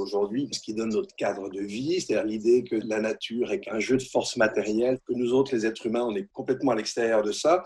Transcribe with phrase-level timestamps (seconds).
[0.00, 3.78] aujourd'hui, ce qui donne notre cadre de vie, c'est-à-dire l'idée que la nature est qu'un
[3.78, 7.22] jeu de force matérielle, que nous autres, les êtres humains, on est complètement à l'extérieur
[7.22, 7.62] de ça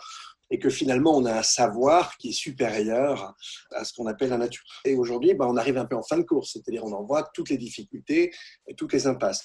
[0.51, 3.35] et que finalement on a un savoir qui est supérieur
[3.73, 4.65] à ce qu'on appelle la nature.
[4.85, 7.29] Et aujourd'hui, ben, on arrive un peu en fin de course, c'est-à-dire on en voit
[7.35, 8.31] toutes les difficultés
[8.67, 9.45] et toutes les impasses.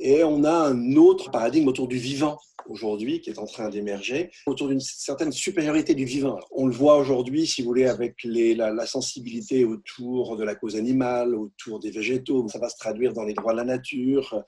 [0.00, 2.38] Et on a un autre paradigme autour du vivant
[2.68, 6.38] aujourd'hui qui est en train d'émerger, autour d'une certaine supériorité du vivant.
[6.50, 11.34] On le voit aujourd'hui, si vous voulez, avec la, sensibilité autour de la cause animale,
[11.34, 12.46] autour des végétaux.
[12.48, 14.42] Ça va se traduire dans les droits de la nature.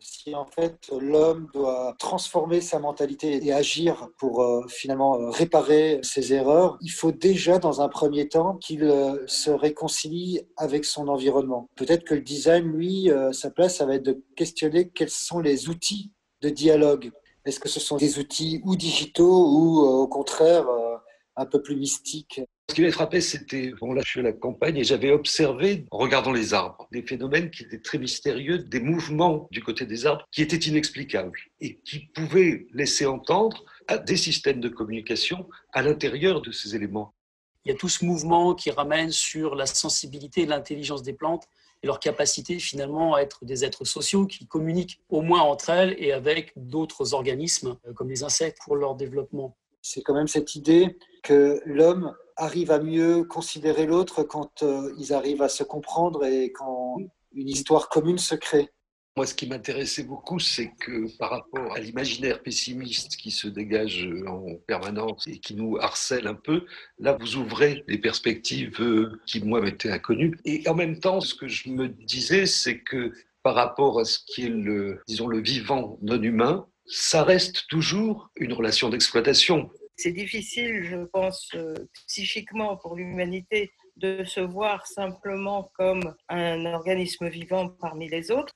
[0.00, 6.00] Si en fait l'homme doit transformer sa mentalité et agir pour euh, finalement euh, réparer
[6.02, 11.08] ses erreurs, il faut déjà dans un premier temps qu'il euh, se réconcilie avec son
[11.08, 11.68] environnement.
[11.76, 15.68] Peut-être que le design, lui, sa place, ça va être de questionner quels sont les
[15.68, 17.10] outils de dialogue?
[17.44, 20.96] Est-ce que ce sont des outils ou digitaux ou euh, au contraire euh,
[21.36, 22.40] un peu plus mystiques?
[22.70, 25.84] Ce qui m'a frappé, c'était, bon là je suis à la campagne et j'avais observé,
[25.90, 30.06] en regardant les arbres, des phénomènes qui étaient très mystérieux, des mouvements du côté des
[30.06, 35.82] arbres qui étaient inexplicables et qui pouvaient laisser entendre à des systèmes de communication à
[35.82, 37.14] l'intérieur de ces éléments.
[37.64, 41.46] Il y a tout ce mouvement qui ramène sur la sensibilité et l'intelligence des plantes
[41.84, 45.94] et leur capacité finalement à être des êtres sociaux qui communiquent au moins entre elles
[45.98, 49.58] et avec d'autres organismes euh, comme les insectes pour leur développement.
[49.82, 55.12] C'est quand même cette idée que l'homme arrive à mieux considérer l'autre quand euh, ils
[55.12, 56.96] arrivent à se comprendre et quand
[57.34, 58.70] une histoire commune se crée.
[59.16, 64.08] Moi, ce qui m'intéressait beaucoup, c'est que par rapport à l'imaginaire pessimiste qui se dégage
[64.26, 66.66] en permanence et qui nous harcèle un peu,
[66.98, 68.76] là, vous ouvrez des perspectives
[69.24, 70.36] qui, moi, m'étaient inconnues.
[70.44, 73.12] Et en même temps, ce que je me disais, c'est que
[73.44, 78.30] par rapport à ce qui est le, disons, le vivant non humain, ça reste toujours
[78.34, 79.70] une relation d'exploitation.
[79.96, 81.74] C'est difficile, je pense, euh,
[82.08, 88.52] psychiquement pour l'humanité de se voir simplement comme un organisme vivant parmi les autres.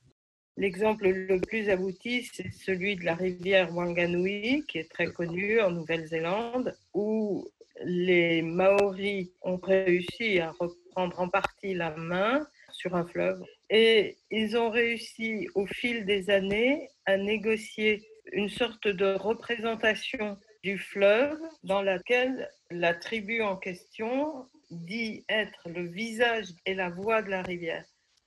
[0.59, 5.71] L'exemple le plus abouti, c'est celui de la rivière Wanganui, qui est très connue en
[5.71, 7.47] Nouvelle-Zélande, où
[7.85, 13.41] les Maoris ont réussi à reprendre en partie la main sur un fleuve.
[13.69, 20.77] Et ils ont réussi au fil des années à négocier une sorte de représentation du
[20.77, 27.29] fleuve dans laquelle la tribu en question dit être le visage et la voix de
[27.29, 27.85] la rivière.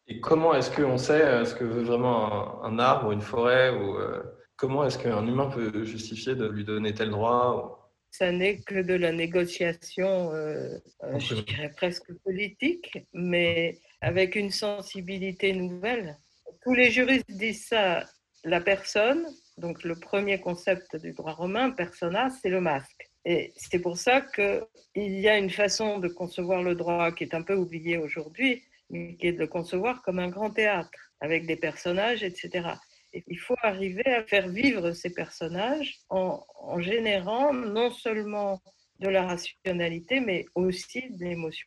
[0.08, 3.20] Et comment est-ce qu'on sait euh, ce que veut vraiment un, un arbre ou une
[3.20, 4.22] forêt ou euh,
[4.56, 8.94] comment est-ce qu'un humain peut justifier de lui donner tel droit Ça n'est que de
[8.94, 10.78] la négociation, euh,
[11.18, 16.18] je dirais presque politique, mais avec une sensibilité nouvelle.
[16.62, 18.04] Tous les juristes disent ça,
[18.44, 19.26] la personne,
[19.56, 23.08] donc le premier concept du droit romain, persona, c'est le masque.
[23.24, 27.34] Et c'est pour ça qu'il y a une façon de concevoir le droit qui est
[27.34, 31.46] un peu oubliée aujourd'hui, mais qui est de le concevoir comme un grand théâtre, avec
[31.46, 32.68] des personnages, etc.
[33.12, 38.62] Et il faut arriver à faire vivre ces personnages en, en générant non seulement
[39.00, 41.66] de la rationalité, mais aussi de l'émotion.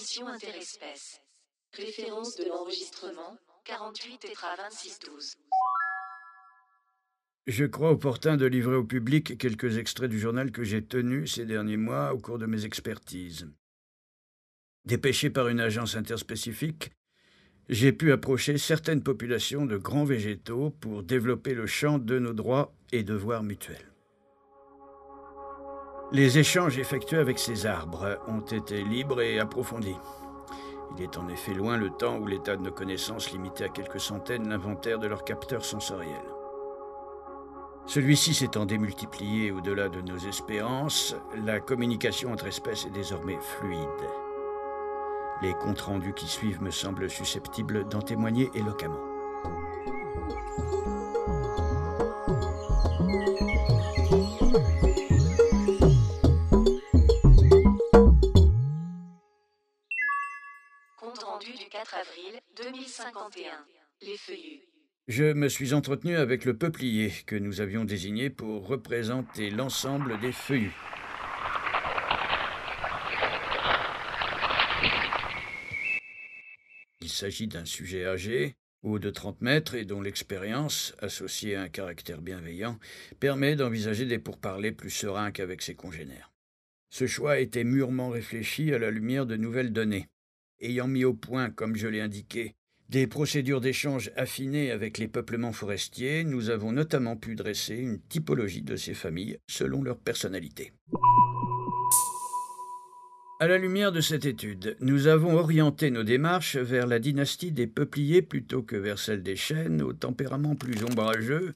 [0.00, 1.20] Rapport de mission interespèce.
[1.72, 5.36] Référence de l'enregistrement 48 Tetra 2612.
[7.46, 11.44] Je crois opportun de livrer au public quelques extraits du journal que j'ai tenu ces
[11.44, 13.46] derniers mois au cours de mes expertises.
[14.86, 16.92] Dépêché par une agence interspécifique,
[17.68, 22.74] j'ai pu approcher certaines populations de grands végétaux pour développer le champ de nos droits
[22.92, 23.89] et devoirs mutuels.
[26.12, 29.96] Les échanges effectués avec ces arbres ont été libres et approfondis.
[30.96, 34.00] Il est en effet loin le temps où l'état de nos connaissances limitait à quelques
[34.00, 36.16] centaines l'inventaire de leurs capteurs sensoriels.
[37.86, 41.14] Celui-ci s'étant démultiplié au-delà de nos espérances,
[41.44, 43.78] la communication entre espèces est désormais fluide.
[45.42, 48.98] Les comptes rendus qui suivent me semblent susceptibles d'en témoigner éloquemment.
[63.12, 63.50] 2051.
[64.02, 64.60] Les feuillus.
[65.08, 70.32] Je me suis entretenu avec le peuplier que nous avions désigné pour représenter l'ensemble des
[70.32, 70.76] feuillus.
[77.00, 81.68] Il s'agit d'un sujet âgé, haut de 30 mètres et dont l'expérience, associée à un
[81.68, 82.78] caractère bienveillant,
[83.18, 86.30] permet d'envisager des pourparlers plus sereins qu'avec ses congénères.
[86.90, 90.06] Ce choix été mûrement réfléchi à la lumière de nouvelles données.
[90.60, 92.54] Ayant mis au point, comme je l'ai indiqué,
[92.90, 98.62] des procédures d'échange affinées avec les peuplements forestiers, nous avons notamment pu dresser une typologie
[98.62, 100.72] de ces familles selon leur personnalité.
[103.38, 107.68] À la lumière de cette étude, nous avons orienté nos démarches vers la dynastie des
[107.68, 111.54] peupliers plutôt que vers celle des chênes, au tempérament plus ombrageux,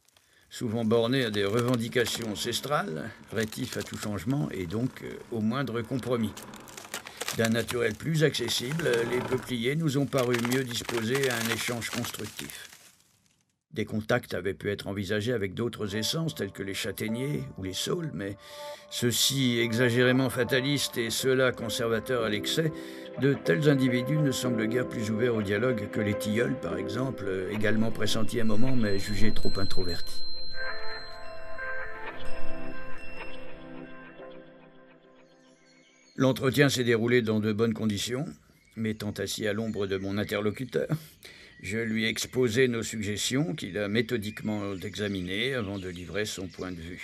[0.48, 5.82] souvent borné à des revendications ancestrales, rétifs à tout changement et donc euh, au moindre
[5.82, 6.32] compromis.
[7.36, 12.70] D'un naturel plus accessible, les peupliers nous ont paru mieux disposés à un échange constructif.
[13.72, 17.72] Des contacts avaient pu être envisagés avec d'autres essences telles que les châtaigniers ou les
[17.72, 18.36] saules, mais
[18.88, 22.70] ceux-ci exagérément fatalistes et ceux-là conservateurs à l'excès,
[23.20, 27.48] de tels individus ne semblent guère plus ouverts au dialogue que les tilleuls, par exemple,
[27.50, 30.22] également pressentis un moment mais jugés trop introvertis.
[36.16, 38.24] L'entretien s'est déroulé dans de bonnes conditions,
[38.76, 40.86] m'étant assis à l'ombre de mon interlocuteur.
[41.60, 46.70] Je lui ai exposé nos suggestions qu'il a méthodiquement examinées avant de livrer son point
[46.70, 47.02] de vue.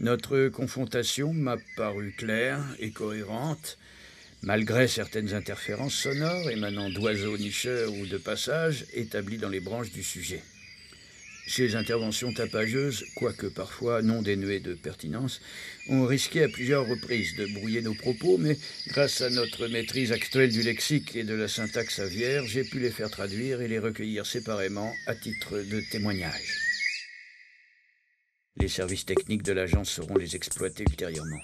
[0.00, 3.78] Notre confrontation m'a paru claire et cohérente,
[4.42, 10.02] malgré certaines interférences sonores émanant d'oiseaux nicheurs ou de passages établis dans les branches du
[10.02, 10.42] sujet.
[11.52, 15.40] Ces interventions tapageuses, quoique parfois non dénuées de pertinence,
[15.88, 18.56] ont risqué à plusieurs reprises de brouiller nos propos, mais
[18.86, 22.92] grâce à notre maîtrise actuelle du lexique et de la syntaxe aviaire, j'ai pu les
[22.92, 26.54] faire traduire et les recueillir séparément à titre de témoignage.
[28.56, 31.40] Les services techniques de l'agence sauront les exploiter ultérieurement.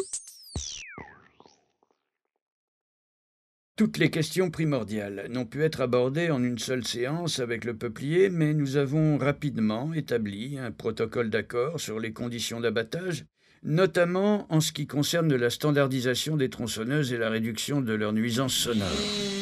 [3.76, 8.31] Toutes les questions primordiales n'ont pu être abordées en une seule séance avec le peuplier,
[8.31, 13.26] mais nous avons rapidement établi un protocole d'accord sur les conditions d'abattage,
[13.62, 18.55] notamment en ce qui concerne la standardisation des tronçonneuses et la réduction de leurs nuisances
[18.55, 19.35] sonores.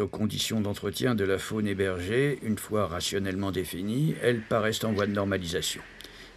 [0.00, 5.06] Aux conditions d'entretien de la faune hébergée, une fois rationnellement définies, elles paraissent en voie
[5.06, 5.82] de normalisation.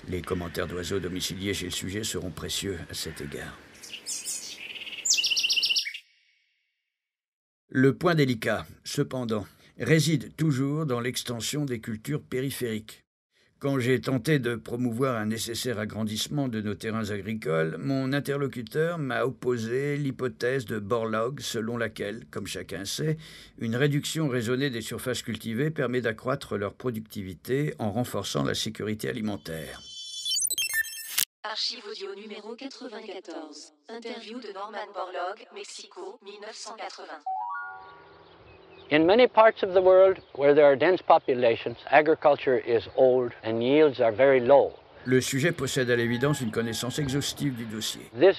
[0.07, 3.57] Les commentaires d'oiseaux domiciliés chez le sujet seront précieux à cet égard.
[7.69, 9.45] Le point délicat, cependant,
[9.77, 13.03] réside toujours dans l'extension des cultures périphériques.
[13.59, 19.25] Quand j'ai tenté de promouvoir un nécessaire agrandissement de nos terrains agricoles, mon interlocuteur m'a
[19.25, 23.17] opposé l'hypothèse de Borlaug selon laquelle, comme chacun sait,
[23.57, 29.81] une réduction raisonnée des surfaces cultivées permet d'accroître leur productivité en renforçant la sécurité alimentaire.
[31.43, 33.73] Archive audio numéro 94.
[33.89, 37.38] Interview de Norman Borlaug, Mexico, 1980.
[38.91, 43.63] In many parts of the world where there are dense populations, agriculture is old and
[43.63, 44.73] yields are very low.
[45.05, 48.09] Le sujet possède à l'évidence une connaissance exhaustive du dossier.
[48.19, 48.37] This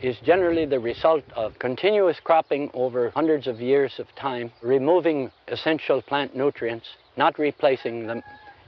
[0.00, 6.00] is generally the result of continuous cropping over hundreds of years of time, removing essential
[6.00, 6.88] plant nutrients,
[7.18, 8.22] not replacing them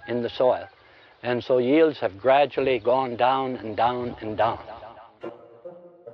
[0.09, 0.69] in the soil.
[1.23, 4.59] And so yields have gradually gone down and down and down.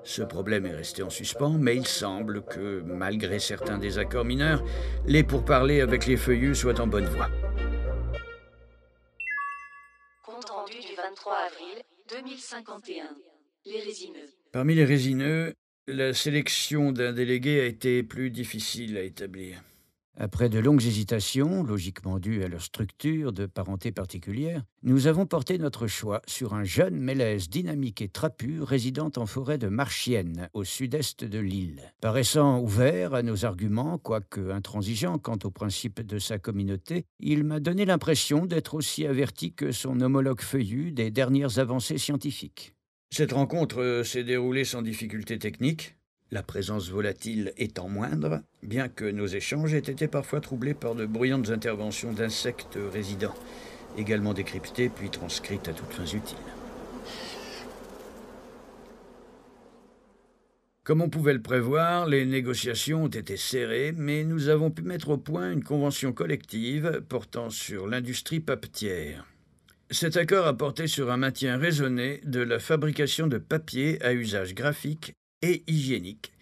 [0.08, 4.64] Ce problème est resté en suspens, mais il semble que, malgré certains désaccords mineurs,
[5.06, 7.28] les pourparlers avec les feuillus soient en bonne voie.
[10.24, 13.04] Compte rendu du 23 avril 2051.
[13.66, 14.30] Les résineux.
[14.50, 15.52] Parmi les résineux,
[15.86, 19.62] la sélection d'un délégué a été plus difficile à établir.
[20.20, 25.58] Après de longues hésitations, logiquement dues à leur structure de parenté particulière, nous avons porté
[25.58, 30.64] notre choix sur un jeune mélèze dynamique et trapu résidant en forêt de Marchienne, au
[30.64, 31.94] sud-est de l'île.
[32.00, 37.60] Paraissant ouvert à nos arguments, quoique intransigeant quant aux principes de sa communauté, il m'a
[37.60, 42.74] donné l'impression d'être aussi averti que son homologue feuillu des dernières avancées scientifiques.
[43.10, 45.94] Cette rencontre s'est déroulée sans difficulté technique,
[46.30, 51.06] la présence volatile étant moindre, bien que nos échanges aient été parfois troublés par de
[51.06, 53.34] bruyantes interventions d'insectes résidents,
[53.96, 56.36] également décryptées puis transcrites à toutes fins utiles.
[60.84, 65.10] Comme on pouvait le prévoir, les négociations ont été serrées, mais nous avons pu mettre
[65.10, 69.26] au point une convention collective portant sur l'industrie papetière.
[69.90, 74.54] Cet accord a porté sur un maintien raisonné de la fabrication de papier à usage
[74.54, 76.32] graphique et hygiénique,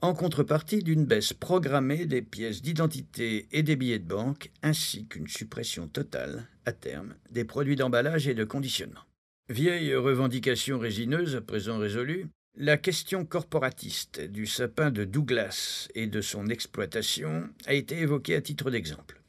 [0.00, 5.28] en contrepartie d'une baisse programmée des pièces d'identité et des billets de banque, ainsi qu'une
[5.28, 9.00] suppression totale, à terme, des produits d'emballage et de conditionnement.
[9.48, 16.20] Vieille revendication résineuse, à présent résolue, la question corporatiste du sapin de Douglas et de
[16.20, 19.21] son exploitation a été évoquée à titre d'exemple.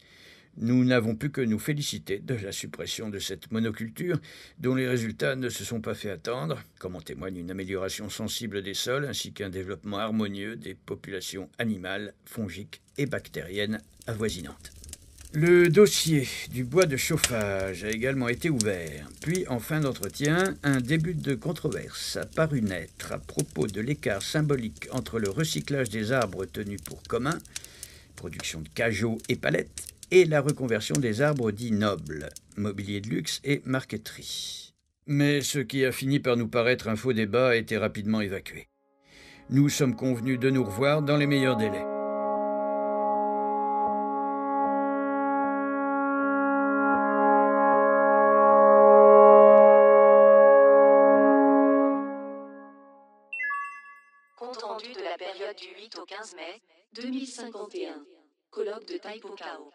[0.58, 4.20] Nous n'avons pu que nous féliciter de la suppression de cette monoculture,
[4.60, 8.62] dont les résultats ne se sont pas fait attendre, comme en témoigne une amélioration sensible
[8.62, 14.72] des sols ainsi qu'un développement harmonieux des populations animales, fongiques et bactériennes avoisinantes.
[15.36, 19.10] Le dossier du bois de chauffage a également été ouvert.
[19.20, 24.22] Puis, en fin d'entretien, un début de controverse a paru naître à propos de l'écart
[24.22, 27.40] symbolique entre le recyclage des arbres tenus pour commun,
[28.16, 33.42] production de cajots et palettes, et la reconversion des arbres dits nobles, mobilier de luxe
[33.44, 34.76] et marqueterie.
[35.08, 38.68] Mais ce qui a fini par nous paraître un faux débat a été rapidement évacué.
[39.50, 41.84] Nous sommes convenus de nous revoir dans les meilleurs délais.
[54.38, 56.62] Compte rendu de la période du 8 au 15 mai
[56.94, 58.06] 2051.
[58.52, 59.72] Colloque de Taipokao.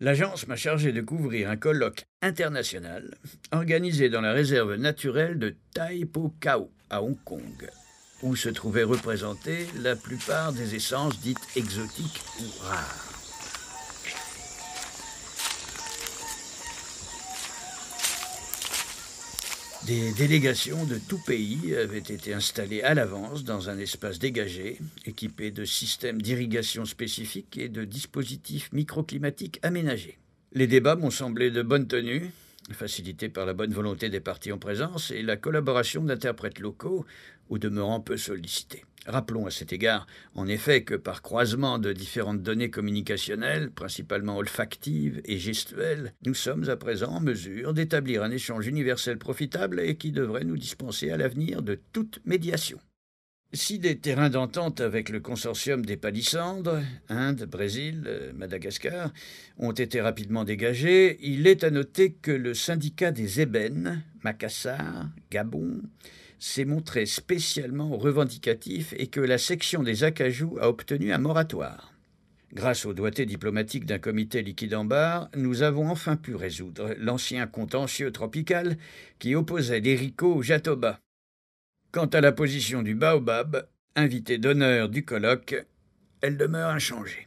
[0.00, 3.14] L'agence m'a chargé de couvrir un colloque international
[3.52, 7.70] organisé dans la réserve naturelle de Taipokao à Hong Kong,
[8.22, 13.13] où se trouvaient représentées la plupart des essences dites exotiques ou rares.
[19.86, 25.50] Des délégations de tout pays avaient été installées à l'avance dans un espace dégagé, équipé
[25.50, 30.18] de systèmes d'irrigation spécifiques et de dispositifs microclimatiques aménagés.
[30.52, 32.30] Les débats m'ont semblé de bonne tenue,
[32.72, 37.04] facilités par la bonne volonté des parties en présence et la collaboration d'interprètes locaux,
[37.50, 38.84] au demeurant peu sollicités.
[39.06, 45.20] Rappelons à cet égard, en effet, que par croisement de différentes données communicationnelles, principalement olfactives
[45.26, 50.10] et gestuelles, nous sommes à présent en mesure d'établir un échange universel profitable et qui
[50.10, 52.78] devrait nous dispenser à l'avenir de toute médiation.
[53.52, 59.12] Si des terrains d'entente avec le consortium des palissandres, Inde, Brésil, Madagascar,
[59.58, 65.82] ont été rapidement dégagés, il est à noter que le syndicat des ébènes, Macassar, Gabon,
[66.44, 71.94] s'est montré spécialement revendicatif et que la section des acajou a obtenu un moratoire.
[72.52, 77.46] Grâce au doigté diplomatique d'un comité liquide en barre, nous avons enfin pu résoudre l'ancien
[77.46, 78.76] contentieux tropical
[79.18, 81.00] qui opposait l'Érico au Jatoba.
[81.92, 85.64] Quant à la position du baobab, invité d'honneur du colloque,
[86.20, 87.26] elle demeure inchangée.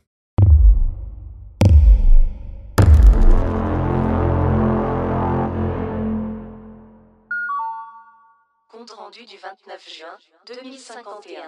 [8.96, 10.18] Rendu du 29 juin
[10.48, 11.42] 2051.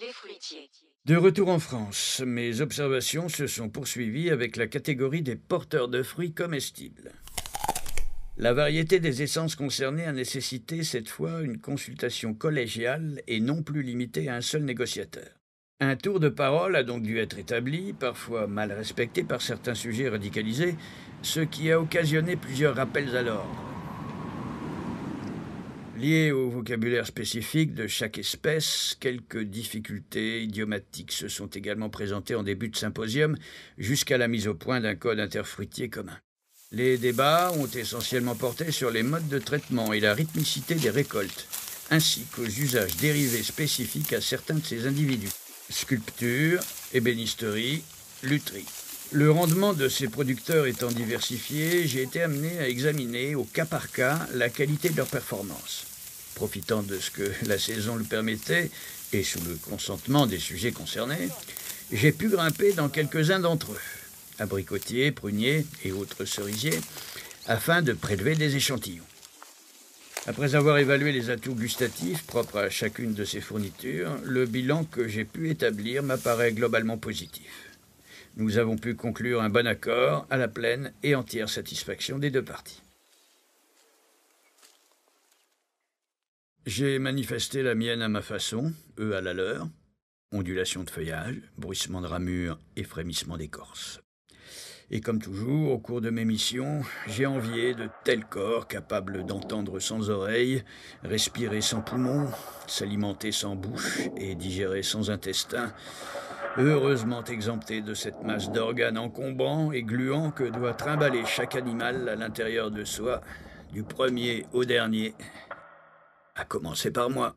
[0.00, 0.70] Les fruitiers.
[1.06, 6.02] De retour en France, mes observations se sont poursuivies avec la catégorie des porteurs de
[6.02, 7.12] fruits comestibles.
[8.36, 13.82] La variété des essences concernées a nécessité cette fois une consultation collégiale et non plus
[13.82, 15.28] limitée à un seul négociateur.
[15.80, 20.10] Un tour de parole a donc dû être établi, parfois mal respecté par certains sujets
[20.10, 20.76] radicalisés,
[21.22, 23.79] ce qui a occasionné plusieurs rappels à l'ordre.
[26.00, 32.42] Liés au vocabulaire spécifique de chaque espèce, quelques difficultés idiomatiques se sont également présentées en
[32.42, 33.36] début de symposium,
[33.76, 36.16] jusqu'à la mise au point d'un code interfruitier commun.
[36.72, 41.46] Les débats ont essentiellement porté sur les modes de traitement et la rythmicité des récoltes,
[41.90, 45.28] ainsi qu'aux usages dérivés spécifiques à certains de ces individus.
[45.68, 46.60] Sculpture,
[46.94, 47.82] ébénisterie,
[48.22, 48.64] lutherie.
[49.12, 53.90] Le rendement de ces producteurs étant diversifié, j'ai été amené à examiner au cas par
[53.90, 55.89] cas la qualité de leur performance.
[56.34, 58.70] Profitant de ce que la saison le permettait,
[59.12, 61.28] et sous le consentement des sujets concernés,
[61.92, 63.80] j'ai pu grimper dans quelques-uns d'entre eux,
[64.38, 66.78] abricotiers, pruniers et autres cerisiers,
[67.46, 69.04] afin de prélever des échantillons.
[70.26, 75.08] Après avoir évalué les atouts gustatifs propres à chacune de ces fournitures, le bilan que
[75.08, 77.70] j'ai pu établir m'apparaît globalement positif.
[78.36, 82.44] Nous avons pu conclure un bon accord à la pleine et entière satisfaction des deux
[82.44, 82.82] parties.
[86.66, 89.66] J'ai manifesté la mienne à ma façon, eux à la leur.
[90.30, 94.02] Ondulation de feuillage, bruissement de ramures et frémissement d'écorce.
[94.90, 99.80] Et comme toujours, au cours de mes missions, j'ai envié de tels corps capables d'entendre
[99.80, 100.62] sans oreilles,
[101.02, 102.28] respirer sans poumons,
[102.66, 105.72] s'alimenter sans bouche et digérer sans intestin,
[106.58, 112.16] heureusement exemptés de cette masse d'organes encombrants et gluants que doit trimballer chaque animal à
[112.16, 113.22] l'intérieur de soi,
[113.72, 115.14] du premier au dernier,
[116.34, 117.36] à commencer par moi.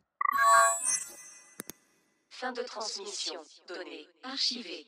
[2.29, 3.41] Fin de transmission.
[3.67, 4.87] Données archivées.